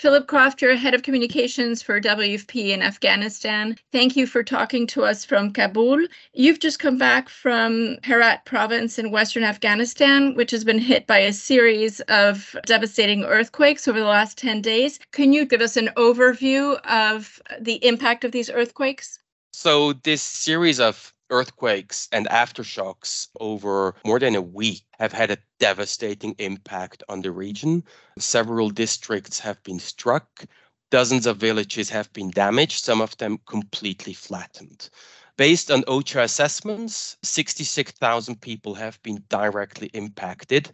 Philip 0.00 0.26
Kropf, 0.26 0.62
you're 0.62 0.76
head 0.76 0.94
of 0.94 1.02
communications 1.02 1.82
for 1.82 2.00
WFP 2.00 2.70
in 2.70 2.80
Afghanistan. 2.80 3.76
Thank 3.92 4.16
you 4.16 4.26
for 4.26 4.42
talking 4.42 4.86
to 4.86 5.04
us 5.04 5.26
from 5.26 5.52
Kabul. 5.52 6.06
You've 6.32 6.58
just 6.58 6.78
come 6.78 6.96
back 6.96 7.28
from 7.28 7.98
Herat 8.02 8.46
province 8.46 8.98
in 8.98 9.10
western 9.10 9.44
Afghanistan, 9.44 10.34
which 10.34 10.52
has 10.52 10.64
been 10.64 10.78
hit 10.78 11.06
by 11.06 11.18
a 11.18 11.34
series 11.34 12.00
of 12.08 12.56
devastating 12.64 13.24
earthquakes 13.24 13.86
over 13.86 14.00
the 14.00 14.06
last 14.06 14.38
10 14.38 14.62
days. 14.62 14.98
Can 15.12 15.34
you 15.34 15.44
give 15.44 15.60
us 15.60 15.76
an 15.76 15.90
overview 15.98 16.80
of 16.86 17.42
the 17.60 17.84
impact 17.86 18.24
of 18.24 18.32
these 18.32 18.48
earthquakes? 18.48 19.18
So, 19.52 19.92
this 19.92 20.22
series 20.22 20.80
of 20.80 21.12
earthquakes 21.30 22.08
and 22.12 22.26
aftershocks 22.28 23.28
over 23.40 23.94
more 24.04 24.18
than 24.18 24.34
a 24.34 24.42
week 24.42 24.82
have 24.98 25.12
had 25.12 25.30
a 25.30 25.38
devastating 25.58 26.34
impact 26.38 27.02
on 27.08 27.22
the 27.22 27.30
region. 27.30 27.82
Several 28.18 28.70
districts 28.70 29.38
have 29.38 29.62
been 29.62 29.78
struck, 29.78 30.44
dozens 30.90 31.26
of 31.26 31.38
villages 31.38 31.88
have 31.90 32.12
been 32.12 32.30
damaged, 32.30 32.84
some 32.84 33.00
of 33.00 33.16
them 33.16 33.38
completely 33.46 34.12
flattened. 34.12 34.90
Based 35.36 35.70
on 35.70 35.84
OCHA 35.84 36.24
assessments, 36.24 37.16
66,000 37.22 38.40
people 38.40 38.74
have 38.74 39.02
been 39.02 39.24
directly 39.30 39.90
impacted, 39.94 40.72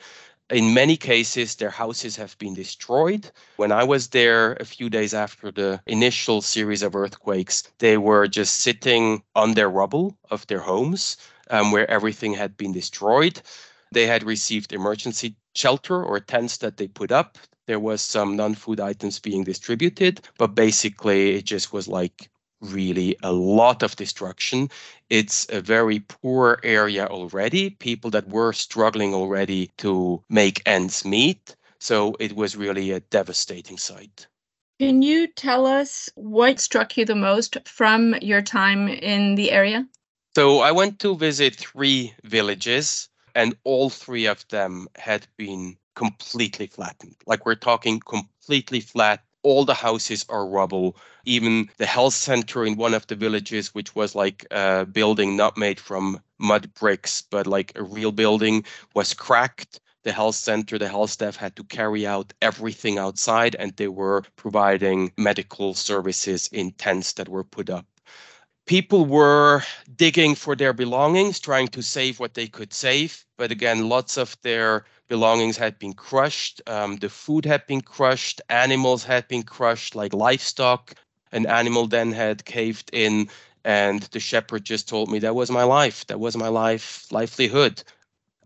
in 0.50 0.74
many 0.74 0.96
cases, 0.96 1.56
their 1.56 1.70
houses 1.70 2.16
have 2.16 2.38
been 2.38 2.54
destroyed. 2.54 3.30
When 3.56 3.72
I 3.72 3.84
was 3.84 4.08
there 4.08 4.52
a 4.54 4.64
few 4.64 4.88
days 4.88 5.12
after 5.14 5.50
the 5.50 5.80
initial 5.86 6.40
series 6.40 6.82
of 6.82 6.94
earthquakes, 6.94 7.64
they 7.78 7.96
were 7.96 8.28
just 8.28 8.60
sitting 8.60 9.22
on 9.34 9.54
their 9.54 9.68
rubble 9.68 10.16
of 10.30 10.46
their 10.46 10.60
homes 10.60 11.16
um, 11.50 11.72
where 11.72 11.90
everything 11.90 12.34
had 12.34 12.56
been 12.56 12.72
destroyed. 12.72 13.40
They 13.92 14.06
had 14.06 14.22
received 14.22 14.72
emergency 14.72 15.36
shelter 15.54 16.02
or 16.02 16.20
tents 16.20 16.58
that 16.58 16.76
they 16.76 16.88
put 16.88 17.10
up. 17.10 17.38
There 17.66 17.80
was 17.80 18.00
some 18.00 18.36
non 18.36 18.54
food 18.54 18.78
items 18.78 19.18
being 19.18 19.42
distributed, 19.42 20.20
but 20.38 20.54
basically 20.54 21.36
it 21.36 21.44
just 21.44 21.72
was 21.72 21.88
like 21.88 22.30
really 22.60 23.16
a 23.22 23.32
lot 23.32 23.82
of 23.82 23.96
destruction. 23.96 24.70
It's 25.10 25.46
a 25.50 25.60
very 25.60 26.00
poor 26.00 26.58
area 26.62 27.06
already, 27.06 27.70
people 27.70 28.10
that 28.10 28.28
were 28.28 28.52
struggling 28.52 29.14
already 29.14 29.70
to 29.78 30.22
make 30.28 30.62
ends 30.66 31.04
meet. 31.04 31.56
So 31.78 32.16
it 32.18 32.34
was 32.34 32.56
really 32.56 32.90
a 32.90 33.00
devastating 33.00 33.78
sight. 33.78 34.26
Can 34.78 35.00
you 35.02 35.26
tell 35.26 35.66
us 35.66 36.10
what 36.14 36.60
struck 36.60 36.96
you 36.96 37.04
the 37.04 37.14
most 37.14 37.56
from 37.66 38.14
your 38.20 38.42
time 38.42 38.88
in 38.88 39.34
the 39.34 39.50
area? 39.50 39.86
So 40.36 40.60
I 40.60 40.72
went 40.72 40.98
to 41.00 41.16
visit 41.16 41.56
three 41.56 42.12
villages, 42.22 43.08
and 43.34 43.56
all 43.64 43.88
three 43.88 44.26
of 44.26 44.46
them 44.48 44.86
had 44.96 45.26
been 45.38 45.78
completely 45.94 46.66
flattened. 46.66 47.16
Like 47.26 47.46
we're 47.46 47.54
talking 47.54 48.00
completely 48.00 48.80
flat 48.80 49.24
all 49.46 49.64
the 49.64 49.74
houses 49.74 50.26
are 50.28 50.44
rubble. 50.48 50.96
Even 51.24 51.70
the 51.78 51.86
health 51.86 52.14
center 52.14 52.64
in 52.66 52.76
one 52.76 52.94
of 52.94 53.06
the 53.06 53.14
villages, 53.14 53.74
which 53.74 53.94
was 53.94 54.16
like 54.16 54.44
a 54.50 54.84
building 54.84 55.36
not 55.36 55.56
made 55.56 55.78
from 55.78 56.20
mud 56.38 56.74
bricks, 56.74 57.22
but 57.30 57.46
like 57.46 57.70
a 57.76 57.82
real 57.82 58.10
building, 58.10 58.64
was 58.94 59.14
cracked. 59.14 59.80
The 60.02 60.12
health 60.12 60.34
center, 60.34 60.78
the 60.78 60.88
health 60.88 61.10
staff 61.10 61.36
had 61.36 61.54
to 61.56 61.64
carry 61.64 62.06
out 62.06 62.32
everything 62.42 62.98
outside, 62.98 63.54
and 63.56 63.72
they 63.76 63.88
were 63.88 64.24
providing 64.34 65.12
medical 65.16 65.74
services 65.74 66.48
in 66.52 66.72
tents 66.72 67.12
that 67.14 67.28
were 67.28 67.44
put 67.44 67.70
up 67.70 67.86
people 68.66 69.06
were 69.06 69.62
digging 69.96 70.34
for 70.34 70.56
their 70.56 70.72
belongings, 70.72 71.40
trying 71.40 71.68
to 71.68 71.82
save 71.82 72.20
what 72.20 72.34
they 72.34 72.46
could 72.48 72.72
save. 72.72 73.24
But 73.38 73.50
again, 73.50 73.88
lots 73.88 74.16
of 74.16 74.36
their 74.42 74.84
belongings 75.08 75.56
had 75.56 75.78
been 75.78 75.94
crushed. 75.94 76.60
Um, 76.66 76.96
the 76.96 77.08
food 77.08 77.44
had 77.44 77.66
been 77.66 77.80
crushed. 77.80 78.40
Animals 78.48 79.04
had 79.04 79.28
been 79.28 79.44
crushed, 79.44 79.94
like 79.94 80.12
livestock. 80.12 80.94
An 81.32 81.46
animal 81.46 81.86
then 81.86 82.12
had 82.12 82.44
caved 82.44 82.90
in, 82.92 83.28
and 83.64 84.02
the 84.02 84.20
shepherd 84.20 84.64
just 84.64 84.88
told 84.88 85.10
me 85.10 85.18
that 85.20 85.34
was 85.34 85.50
my 85.50 85.64
life. 85.64 86.06
That 86.06 86.20
was 86.20 86.36
my 86.36 86.48
life 86.48 87.06
livelihood. 87.12 87.82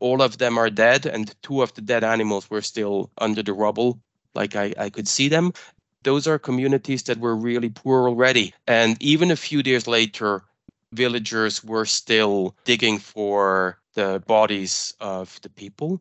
All 0.01 0.23
of 0.23 0.39
them 0.39 0.59
are 0.59 0.71
dead, 0.71 1.07
and 1.07 1.35
two 1.43 1.63
of 1.63 1.75
the 1.75 1.83
dead 1.83 2.05
animals 2.05 2.51
were 2.51 2.63
still 2.63 3.11
under 3.19 3.43
the 3.43 3.53
rubble. 3.53 4.01
Like 4.35 4.57
I, 4.57 4.75
I 4.79 4.91
could 4.91 5.09
see 5.09 5.29
them. 5.29 5.53
Those 6.03 6.27
are 6.27 6.39
communities 6.39 7.03
that 7.05 7.19
were 7.21 7.37
really 7.37 7.69
poor 7.69 8.09
already. 8.09 8.55
And 8.67 8.97
even 9.03 9.31
a 9.31 9.37
few 9.37 9.63
days 9.63 9.87
later, 9.87 10.45
villagers 10.93 11.63
were 11.63 11.85
still 11.85 12.57
digging 12.65 12.99
for 12.99 13.79
the 13.95 14.23
bodies 14.27 14.95
of 15.01 15.39
the 15.43 15.51
people. 15.51 16.01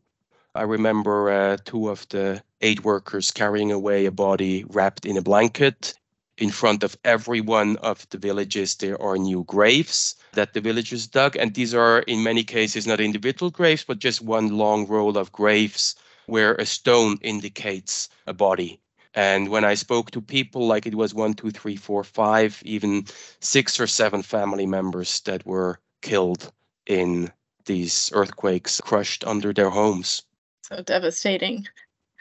I 0.55 0.61
remember 0.63 1.29
uh, 1.29 1.57
two 1.65 1.89
of 1.89 2.07
the 2.09 2.41
aid 2.61 2.83
workers 2.85 3.31
carrying 3.31 3.71
away 3.71 4.05
a 4.05 4.11
body 4.11 4.63
wrapped 4.69 5.05
in 5.05 5.17
a 5.17 5.21
blanket. 5.21 5.93
In 6.37 6.49
front 6.49 6.83
of 6.83 6.97
every 7.03 7.41
one 7.41 7.75
of 7.77 8.07
the 8.09 8.17
villages, 8.17 8.75
there 8.75 9.01
are 9.01 9.17
new 9.17 9.43
graves 9.43 10.15
that 10.31 10.53
the 10.53 10.61
villagers 10.61 11.07
dug. 11.07 11.35
And 11.35 11.53
these 11.53 11.73
are, 11.73 11.99
in 11.99 12.23
many 12.23 12.45
cases, 12.45 12.87
not 12.87 13.01
individual 13.01 13.51
graves, 13.51 13.83
but 13.83 13.99
just 13.99 14.21
one 14.21 14.57
long 14.57 14.87
row 14.87 15.09
of 15.09 15.33
graves 15.33 15.95
where 16.25 16.55
a 16.55 16.65
stone 16.65 17.17
indicates 17.21 18.07
a 18.25 18.33
body. 18.33 18.79
And 19.13 19.49
when 19.49 19.65
I 19.65 19.73
spoke 19.73 20.11
to 20.11 20.21
people, 20.21 20.67
like 20.67 20.85
it 20.85 20.95
was 20.95 21.13
one, 21.13 21.33
two, 21.33 21.51
three, 21.51 21.75
four, 21.75 22.03
five, 22.03 22.61
even 22.63 23.05
six 23.39 23.79
or 23.79 23.87
seven 23.87 24.21
family 24.21 24.65
members 24.65 25.21
that 25.21 25.45
were 25.45 25.79
killed 26.01 26.51
in 26.85 27.31
these 27.65 28.11
earthquakes, 28.13 28.81
crushed 28.81 29.23
under 29.25 29.53
their 29.53 29.69
homes. 29.69 30.23
So 30.63 30.81
devastating. 30.83 31.67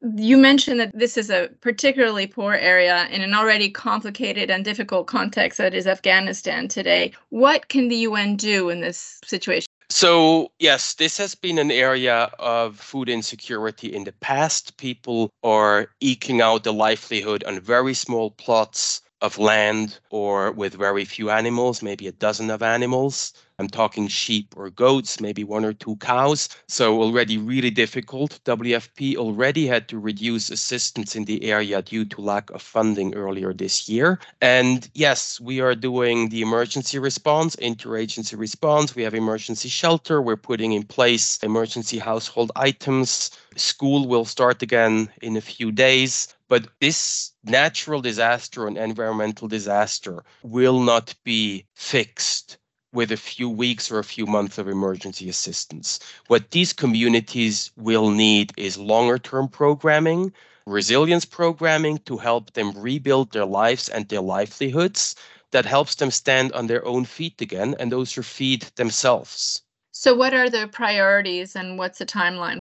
You 0.02 0.36
mentioned 0.36 0.78
that 0.78 0.96
this 0.96 1.16
is 1.16 1.28
a 1.28 1.50
particularly 1.60 2.26
poor 2.26 2.54
area 2.54 3.08
in 3.10 3.20
an 3.20 3.34
already 3.34 3.68
complicated 3.68 4.48
and 4.48 4.64
difficult 4.64 5.08
context 5.08 5.58
that 5.58 5.74
is 5.74 5.86
Afghanistan 5.86 6.68
today. 6.68 7.12
What 7.30 7.68
can 7.68 7.88
the 7.88 7.96
UN 7.96 8.36
do 8.36 8.70
in 8.70 8.80
this 8.80 9.20
situation? 9.24 9.67
So, 9.98 10.52
yes, 10.60 10.94
this 10.94 11.16
has 11.16 11.34
been 11.34 11.58
an 11.58 11.72
area 11.72 12.30
of 12.38 12.78
food 12.78 13.08
insecurity 13.08 13.92
in 13.92 14.04
the 14.04 14.12
past. 14.12 14.76
People 14.76 15.32
are 15.42 15.90
eking 15.98 16.40
out 16.40 16.62
the 16.62 16.72
livelihood 16.72 17.42
on 17.42 17.58
very 17.58 17.94
small 17.94 18.30
plots 18.30 19.02
of 19.20 19.38
land 19.38 19.98
or 20.10 20.52
with 20.52 20.74
very 20.74 21.04
few 21.04 21.30
animals, 21.30 21.82
maybe 21.82 22.06
a 22.06 22.12
dozen 22.12 22.50
of 22.50 22.62
animals. 22.62 23.32
I'm 23.60 23.68
talking 23.68 24.06
sheep 24.06 24.54
or 24.56 24.70
goats, 24.70 25.20
maybe 25.20 25.42
one 25.42 25.64
or 25.64 25.72
two 25.72 25.96
cows. 25.96 26.48
So 26.68 27.02
already 27.02 27.38
really 27.38 27.70
difficult. 27.70 28.38
WFP 28.44 29.16
already 29.16 29.66
had 29.66 29.88
to 29.88 29.98
reduce 29.98 30.48
assistance 30.48 31.16
in 31.16 31.24
the 31.24 31.42
area 31.42 31.82
due 31.82 32.04
to 32.04 32.20
lack 32.20 32.50
of 32.50 32.62
funding 32.62 33.16
earlier 33.16 33.52
this 33.52 33.88
year. 33.88 34.20
And 34.40 34.88
yes, 34.94 35.40
we 35.40 35.60
are 35.60 35.74
doing 35.74 36.28
the 36.28 36.40
emergency 36.40 37.00
response, 37.00 37.56
interagency 37.56 38.38
response. 38.38 38.94
We 38.94 39.02
have 39.02 39.14
emergency 39.14 39.68
shelter. 39.68 40.22
We're 40.22 40.36
putting 40.36 40.72
in 40.72 40.84
place 40.84 41.40
emergency 41.42 41.98
household 41.98 42.52
items. 42.54 43.32
School 43.56 44.06
will 44.06 44.24
start 44.24 44.62
again 44.62 45.10
in 45.20 45.36
a 45.36 45.40
few 45.40 45.72
days. 45.72 46.32
But 46.48 46.68
this 46.80 47.32
natural 47.48 48.00
disaster 48.00 48.66
and 48.66 48.76
environmental 48.76 49.48
disaster 49.48 50.22
will 50.42 50.80
not 50.80 51.14
be 51.24 51.66
fixed 51.74 52.58
with 52.92 53.12
a 53.12 53.16
few 53.16 53.48
weeks 53.48 53.90
or 53.90 53.98
a 53.98 54.04
few 54.04 54.26
months 54.26 54.58
of 54.58 54.68
emergency 54.68 55.28
assistance. 55.28 56.00
What 56.28 56.50
these 56.50 56.72
communities 56.72 57.70
will 57.76 58.10
need 58.10 58.52
is 58.56 58.78
longer 58.78 59.18
term 59.18 59.48
programming, 59.48 60.32
resilience 60.66 61.24
programming 61.24 61.98
to 62.06 62.16
help 62.16 62.52
them 62.52 62.72
rebuild 62.72 63.32
their 63.32 63.44
lives 63.44 63.88
and 63.88 64.08
their 64.08 64.20
livelihoods 64.20 65.14
that 65.50 65.64
helps 65.64 65.94
them 65.96 66.10
stand 66.10 66.52
on 66.52 66.66
their 66.66 66.84
own 66.84 67.04
feet 67.04 67.40
again 67.40 67.74
and 67.78 67.90
those 67.90 68.12
who 68.12 68.22
feed 68.22 68.62
themselves. 68.76 69.62
So, 69.92 70.14
what 70.14 70.34
are 70.34 70.50
the 70.50 70.68
priorities 70.68 71.56
and 71.56 71.78
what's 71.78 71.98
the 71.98 72.06
timeline? 72.06 72.58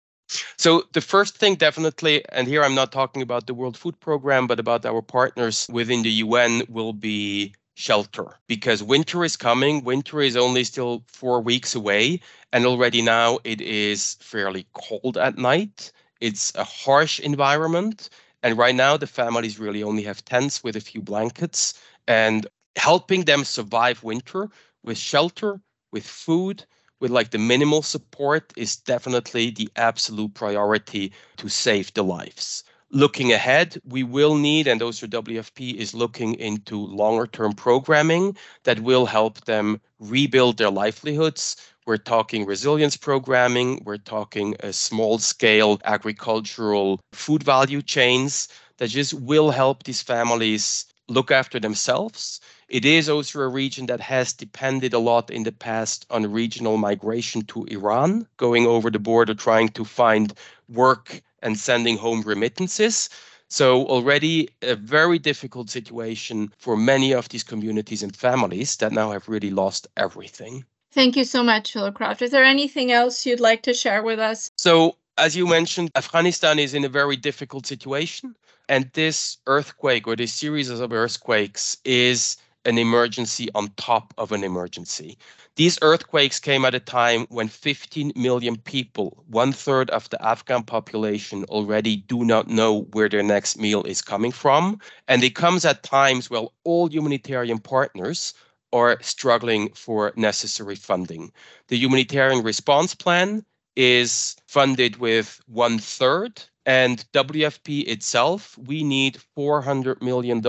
So, 0.56 0.84
the 0.92 1.00
first 1.00 1.36
thing, 1.38 1.56
definitely, 1.56 2.24
and 2.30 2.46
here 2.46 2.62
I'm 2.62 2.74
not 2.74 2.92
talking 2.92 3.22
about 3.22 3.46
the 3.46 3.54
World 3.54 3.76
Food 3.76 3.98
Program, 4.00 4.46
but 4.46 4.60
about 4.60 4.86
our 4.86 5.02
partners 5.02 5.66
within 5.70 6.03
the 6.03 6.10
UN, 6.24 6.62
will 6.68 6.92
be 6.92 7.54
shelter 7.74 8.38
because 8.47 8.82
winter 8.82 9.24
is 9.24 9.36
coming. 9.36 9.82
Winter 9.82 10.21
is 10.21 10.36
only 10.36 10.65
still 10.65 11.03
four 11.06 11.41
weeks 11.41 11.74
away, 11.74 12.21
and 12.53 12.65
already 12.66 13.03
now 13.03 13.38
it 13.44 13.60
is 13.60 14.15
fairly 14.21 14.66
cold 14.74 15.16
at 15.16 15.36
night. 15.38 15.92
It's 16.21 16.54
a 16.54 16.65
harsh 16.65 17.18
environment. 17.21 18.09
And 18.42 18.56
right 18.56 18.74
now, 18.74 18.97
the 18.97 19.06
families 19.06 19.59
really 19.59 19.82
only 19.82 20.03
have 20.04 20.24
tents 20.24 20.62
with 20.62 20.77
a 20.77 20.80
few 20.80 21.03
blankets 21.03 21.74
and 22.06 22.47
helping 22.77 23.24
them 23.24 23.44
survive 23.44 24.03
winter 24.04 24.48
with 24.84 24.97
shelter, 24.98 25.60
with 25.92 26.06
food, 26.06 26.65
with 27.00 27.10
like 27.10 27.30
the 27.30 27.38
minimal 27.38 27.82
support 27.82 28.52
is 28.56 28.76
definitely 28.76 29.50
the 29.50 29.68
absolute 29.76 30.34
priority 30.34 31.12
to 31.38 31.48
save 31.48 31.92
the 31.94 32.04
lives 32.04 32.64
looking 32.91 33.32
ahead, 33.32 33.80
we 33.84 34.02
will 34.02 34.34
need, 34.34 34.66
and 34.66 34.82
also 34.82 35.06
WFP 35.06 35.74
is 35.74 35.94
looking 35.94 36.34
into 36.34 36.76
longer 36.76 37.26
term 37.26 37.52
programming 37.52 38.36
that 38.64 38.80
will 38.80 39.06
help 39.06 39.44
them 39.44 39.80
rebuild 39.98 40.58
their 40.58 40.70
livelihoods. 40.70 41.56
We're 41.86 41.97
talking 41.97 42.47
resilience 42.47 42.97
programming, 42.97 43.82
we're 43.84 43.96
talking 43.96 44.54
a 44.60 44.72
small 44.72 45.18
scale 45.18 45.80
agricultural 45.84 47.00
food 47.12 47.42
value 47.42 47.82
chains 47.82 48.48
that 48.78 48.91
just 48.91 49.14
will 49.14 49.50
help 49.50 49.84
these 49.84 50.03
families 50.03 50.86
look 51.10 51.30
after 51.30 51.60
themselves. 51.60 52.41
It 52.68 52.84
is 52.84 53.09
also 53.09 53.41
a 53.41 53.48
region 53.48 53.86
that 53.86 54.01
has 54.01 54.33
depended 54.33 54.95
a 54.95 54.98
lot 54.98 55.30
in 55.30 55.42
the 55.42 55.53
past 55.53 56.07
on 56.09 56.33
regional 56.33 56.77
migration 56.77 57.42
to 57.47 57.65
Iran, 57.65 58.27
going 58.36 58.66
over 58.66 58.91
the 58.91 58.98
border, 58.98 59.34
trying 59.34 59.71
to 59.71 59.84
find 59.84 60.33
work 60.68 61.21
and 61.42 61.59
sending 61.59 61.98
home 61.98 62.22
remittances. 62.22 63.10
So, 63.48 63.84
already 63.86 64.48
a 64.62 64.77
very 64.77 65.18
difficult 65.18 65.71
situation 65.71 66.53
for 66.59 66.77
many 66.77 67.13
of 67.13 67.28
these 67.28 67.42
communities 67.42 68.04
and 68.04 68.15
families 68.15 68.77
that 68.77 68.92
now 68.92 69.10
have 69.10 69.28
really 69.28 69.51
lost 69.51 69.89
everything. 69.97 70.65
Thank 70.92 71.16
you 71.16 71.24
so 71.24 71.42
much, 71.42 71.72
Philip 71.72 71.97
Kropf. 71.97 72.22
Is 72.22 72.30
there 72.30 72.45
anything 72.45 72.92
else 72.92 73.27
you'd 73.27 73.41
like 73.41 73.63
to 73.63 73.74
share 73.74 74.04
with 74.04 74.21
us? 74.21 74.51
So, 74.56 74.97
as 75.18 75.34
you 75.34 75.47
mentioned, 75.47 75.91
Afghanistan 75.97 76.59
is 76.59 76.74
in 76.74 76.84
a 76.84 76.89
very 76.89 77.16
difficult 77.16 77.66
situation. 77.66 78.36
And 78.70 78.88
this 78.92 79.38
earthquake 79.48 80.06
or 80.06 80.14
this 80.14 80.32
series 80.32 80.70
of 80.70 80.92
earthquakes 80.92 81.76
is 81.84 82.36
an 82.64 82.78
emergency 82.78 83.48
on 83.56 83.70
top 83.76 84.14
of 84.16 84.30
an 84.30 84.44
emergency. 84.44 85.18
These 85.56 85.80
earthquakes 85.82 86.38
came 86.38 86.64
at 86.64 86.76
a 86.76 86.78
time 86.78 87.26
when 87.30 87.48
15 87.48 88.12
million 88.14 88.56
people, 88.56 89.24
one 89.26 89.52
third 89.52 89.90
of 89.90 90.08
the 90.10 90.24
Afghan 90.24 90.62
population, 90.62 91.42
already 91.46 91.96
do 91.96 92.24
not 92.24 92.46
know 92.46 92.82
where 92.92 93.08
their 93.08 93.24
next 93.24 93.58
meal 93.58 93.82
is 93.82 94.02
coming 94.02 94.30
from. 94.30 94.78
And 95.08 95.24
it 95.24 95.34
comes 95.34 95.64
at 95.64 95.82
times 95.82 96.30
where 96.30 96.46
all 96.62 96.88
humanitarian 96.88 97.58
partners 97.58 98.34
are 98.72 98.98
struggling 99.02 99.72
for 99.72 100.12
necessary 100.14 100.76
funding. 100.76 101.32
The 101.66 101.76
humanitarian 101.76 102.44
response 102.44 102.94
plan 102.94 103.44
is 103.74 104.36
funded 104.46 104.98
with 104.98 105.40
one 105.46 105.80
third. 105.80 106.40
And 106.66 107.04
WFP 107.12 107.89
itself, 107.89 108.57
we 108.59 108.84
need 108.84 109.18
$400 109.36 110.03
million 110.03 110.42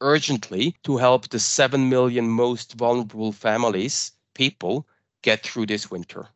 urgently 0.00 0.74
to 0.82 0.96
help 0.96 1.28
the 1.28 1.38
7 1.38 1.88
million 1.88 2.28
most 2.28 2.74
vulnerable 2.74 3.32
families, 3.32 4.12
people, 4.34 4.86
get 5.22 5.42
through 5.42 5.66
this 5.66 5.90
winter. 5.90 6.28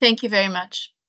Thank 0.00 0.22
you 0.22 0.28
very 0.28 0.48
much. 0.48 0.92